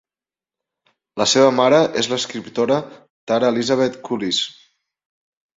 [1.23, 2.79] La seva mare és l'escriptora
[3.33, 4.45] Tara Elizabeth Cullis.